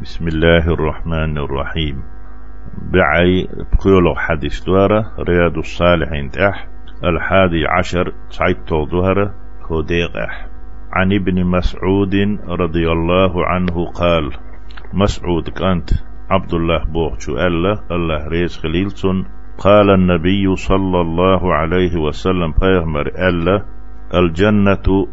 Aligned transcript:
بسم 0.00 0.28
الله 0.28 0.64
الرحمن 0.72 1.38
الرحيم 1.38 2.02
بعي 2.92 3.48
بقولوا 3.72 4.14
حديث 4.16 4.64
دوارة 4.64 5.12
رياض 5.28 5.56
الصالحين 5.58 6.28
تح 6.30 6.68
الحادي 7.04 7.66
عشر 7.66 8.12
سعيد 8.28 8.56
ظهر 8.68 9.30
خديق 9.68 10.16
أح. 10.16 10.46
عن 10.92 11.12
ابن 11.12 11.44
مسعود 11.44 12.14
رضي 12.48 12.92
الله 12.92 13.46
عنه 13.46 13.86
قال 13.86 14.30
مسعود 14.94 15.48
كانت 15.48 15.90
عبد 16.30 16.54
الله 16.54 16.84
بوغشو 16.84 17.32
ألا 17.36 17.84
الله 17.90 18.28
ريز 18.28 18.58
خليلسون. 18.58 19.26
قال 19.58 19.90
النبي 19.90 20.56
صلى 20.56 21.00
الله 21.00 21.54
عليه 21.54 21.96
وسلم 21.96 22.54
بيغمر 22.60 23.06
ألا 23.06 23.64
الجنة 24.14 25.06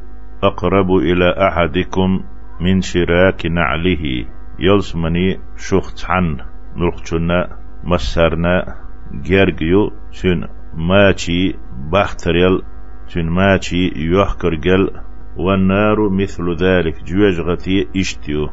أقرب 0.44 0.92
إلى 0.92 1.48
أحدكم 1.48 2.24
من 2.62 2.82
شراك 2.82 3.46
نعله. 3.46 4.37
يلسمني 4.60 5.40
شخت 5.56 6.06
عن 6.10 6.38
نلقشنا 6.78 7.58
مسرنا 7.84 8.76
جرجيو 9.14 9.92
سن 10.12 10.48
ماشي 10.74 11.56
بختريل 11.92 12.62
سن 13.08 13.26
ماشي 13.26 13.92
يحكر 13.96 14.56
جل 14.56 14.90
والنار 15.38 16.10
مثل 16.10 16.56
ذلك 16.64 17.04
جوجغتي 17.04 17.88
إشتيو. 17.98 18.50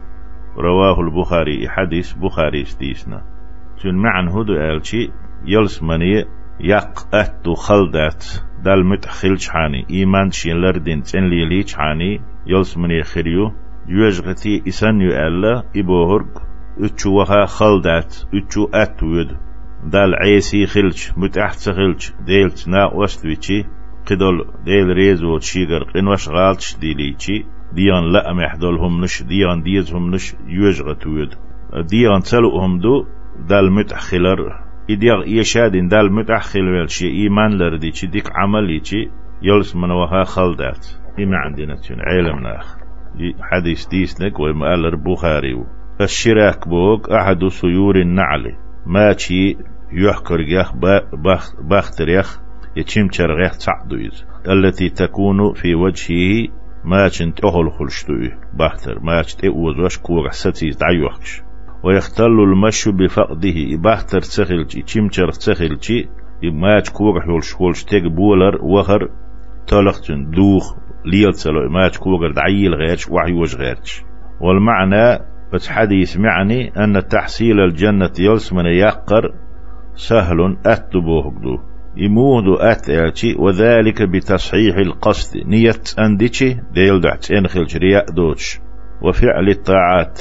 رواه 0.56 1.00
البخاري 1.00 1.68
حديث 1.68 2.12
بخاري 2.12 2.64
ستيسنا 2.64 3.22
سن 3.76 3.94
معن 3.94 4.28
هدو 4.28 4.54
آلشي 4.54 5.10
يلسمني 5.46 6.24
يق 6.60 7.14
أتو 7.14 7.54
خلدات. 7.54 8.24
دال 8.64 8.86
متخلش 8.86 9.48
حاني 9.48 9.86
إيمان 9.90 10.30
شين 10.30 10.56
لردين 10.56 11.02
تن 11.02 11.24
ليليش 11.24 11.74
حاني 11.74 12.20
يلسمني 12.46 13.02
خريو 13.02 13.52
يوجغتي 13.88 14.62
إسان 14.68 15.00
يؤلا 15.00 15.62
إبوهرق 15.76 16.42
إتشو 16.80 17.10
وها 17.18 17.46
خلدات 17.46 18.16
إتشو 18.34 18.68
أتويد 18.74 19.28
دال 19.84 20.14
عيسي 20.14 20.66
خلش 20.66 21.12
متأحت 21.16 21.70
خلش 21.70 22.12
ديلت 22.26 22.68
نا 22.68 22.90
وستويتشي 22.94 23.64
قدول 24.06 24.46
ديل 24.64 24.86
ريزو 24.86 25.38
تشيغر 25.38 25.82
قنوش 25.94 26.28
غالتش 26.28 26.76
ديليتشي 26.76 27.44
ديان 27.72 28.12
لا 28.12 28.32
محدولهم 28.32 29.04
نش 29.04 29.22
ديان 29.22 29.62
ديزهم 29.62 30.14
نش 30.14 30.34
يوجغتويد 30.46 31.28
ديان 31.90 32.20
تلوهم 32.20 32.78
دو 32.78 33.06
دال 33.48 33.72
متأخلر 33.72 34.64
إديغ 34.90 35.26
يشادين 35.26 35.88
دال 35.88 36.12
متأخل 36.12 36.88
شي 36.88 37.08
إيمان 37.08 37.58
لردي 37.58 37.92
شي 37.92 38.06
ديك 38.06 38.30
عملي 38.34 38.84
شي 38.84 39.10
يلس 39.42 39.76
من 39.76 39.90
وها 39.90 40.24
خلدات. 40.24 40.86
إما 41.18 41.36
عندنا 41.36 41.74
تشون 41.76 42.00
علم 42.00 42.38
ناخ. 42.38 42.83
حديث 43.40 43.86
ديسنك 43.86 44.40
وما 44.40 44.74
البخاري. 44.74 45.64
الشراك 46.00 46.68
بوك 46.68 47.10
أحد 47.10 47.48
سيور 47.48 47.96
النعل. 47.96 48.56
ماشي 48.86 49.56
يحكر 49.92 50.40
يخ 50.40 50.72
باختر 51.70 52.08
يخ 52.08 52.40
يتشم 52.76 53.10
شرغيخ 53.10 53.58
تعدويز. 53.58 54.24
التي 54.48 54.88
تكون 54.88 55.52
في 55.52 55.74
وجهه 55.74 56.48
ما 56.84 57.08
تشنت 57.08 57.44
أهل 57.44 57.72
خلشتوي 57.72 58.30
باختر 58.54 59.00
ما 59.00 59.22
تشت 59.22 59.44
أوزوش 59.44 59.98
كورح 59.98 60.32
ستيز 60.32 60.76
دعيوحش 60.76 61.42
ويختل 61.84 62.24
المشي 62.24 62.92
بفقده. 62.92 63.76
باختر 63.76 64.20
تسخلشي 64.20 64.82
تشمشر 64.82 65.30
تسخلشي 65.30 66.08
ماج 66.42 66.88
كورح 66.88 67.26
يولش 67.26 67.54
يولش 67.60 67.84
تيك 67.84 68.04
بولر 68.04 68.64
وخر. 68.64 69.10
تلختن 69.66 70.30
دوخ 70.30 70.83
ليلتسلو 71.04 71.68
ماج 71.70 71.96
كورح 71.96 72.32
دعيل 72.34 72.74
غيرش 72.74 73.08
وحيوش 73.10 73.56
غيرش 73.56 74.04
والمعنى 74.40 75.34
حديث 75.68 76.16
معني 76.16 76.72
أن 76.84 77.08
تحصيل 77.08 77.60
الجنة 77.60 78.12
يلسمن 78.18 78.66
يقر 78.66 79.34
سهل 79.94 80.56
أتبوه 80.66 81.32
يمود 81.96 82.44
أتأتي 82.60 83.34
وذلك 83.38 84.02
بتصحيح 84.02 84.76
القصد. 84.76 85.46
نية 85.46 85.82
أنديتي 85.98 86.60
ديل 86.72 87.00
دعت 87.00 87.30
إنخل 87.30 87.66
رياء 87.76 88.10
دوتش. 88.10 88.60
وفعل 89.02 89.48
الطاعات. 89.48 90.20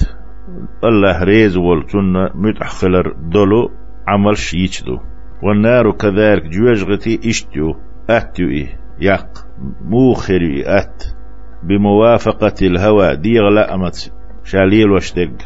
الله 0.83 1.23
ريز 1.23 1.57
والتن 1.57 2.29
متأخلر 2.35 3.13
دولو 3.13 3.71
عمل 4.07 4.37
شيتدو 4.37 4.99
والنار 5.43 5.91
كذلك 5.91 6.43
جوجغتي 6.45 7.29
إشتيو 7.29 7.75
أتيو 8.09 8.49
إيه. 8.49 8.82
يق 8.99 9.27
موخري 9.81 10.63
أت 10.65 11.03
بموافقة 11.63 12.53
الهوى. 12.61 13.15
ديغ 13.15 13.73
أمت 13.73 14.13
شاليل 14.43 14.91
وشتق 14.91 15.37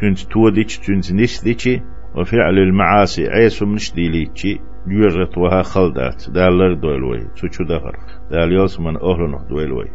تنت 0.00 0.18
توديش 0.18 0.78
تنت 0.78 1.12
نسديشي 1.12 1.82
وفعل 2.16 2.58
المعاصي 2.58 3.28
عيسو 3.28 3.66
منش 3.66 3.92
ديليتشي 3.92 4.60
جوجغت 4.86 5.38
وها 5.38 5.62
خلدات. 5.62 6.30
دالر 6.30 6.74
دويلوي 6.74 7.28
تشو 7.36 7.64
دهر 7.64 7.96
دال 8.30 8.52
يوسمن 8.52 8.96
أهلنه 8.96 9.48
دويلوي 9.48 9.90